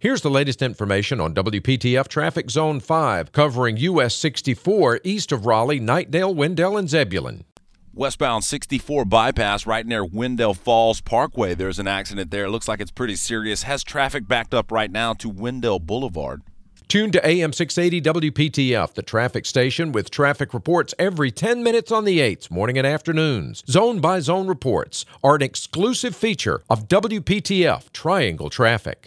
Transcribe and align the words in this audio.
Here's 0.00 0.20
the 0.20 0.30
latest 0.30 0.62
information 0.62 1.20
on 1.20 1.34
WPTF 1.34 2.06
Traffic 2.06 2.50
Zone 2.50 2.78
5, 2.78 3.32
covering 3.32 3.76
US 3.78 4.14
64 4.14 5.00
east 5.02 5.32
of 5.32 5.44
Raleigh, 5.44 5.80
Knightdale, 5.80 6.32
Wendell, 6.32 6.76
and 6.76 6.88
Zebulon. 6.88 7.42
Westbound 7.92 8.44
64 8.44 9.06
bypass 9.06 9.66
right 9.66 9.84
near 9.84 10.04
Wendell 10.04 10.54
Falls 10.54 11.00
Parkway. 11.00 11.54
There's 11.54 11.80
an 11.80 11.88
accident 11.88 12.30
there. 12.30 12.44
It 12.44 12.50
looks 12.50 12.68
like 12.68 12.80
it's 12.80 12.92
pretty 12.92 13.16
serious. 13.16 13.64
Has 13.64 13.82
traffic 13.82 14.28
backed 14.28 14.54
up 14.54 14.70
right 14.70 14.92
now 14.92 15.14
to 15.14 15.28
Wendell 15.28 15.80
Boulevard. 15.80 16.42
Tune 16.86 17.10
to 17.10 17.28
AM 17.28 17.52
680 17.52 18.30
WPTF, 18.30 18.94
the 18.94 19.02
traffic 19.02 19.44
station 19.46 19.90
with 19.90 20.12
traffic 20.12 20.54
reports 20.54 20.94
every 20.98 21.32
10 21.32 21.62
minutes 21.64 21.90
on 21.92 22.04
the 22.04 22.20
8s, 22.20 22.52
morning 22.52 22.78
and 22.78 22.86
afternoons. 22.86 23.62
Zone 23.68 23.98
by 23.98 24.20
zone 24.20 24.46
reports 24.46 25.04
are 25.24 25.34
an 25.34 25.42
exclusive 25.42 26.14
feature 26.14 26.62
of 26.70 26.86
WPTF 26.86 27.92
Triangle 27.92 28.48
Traffic. 28.48 29.06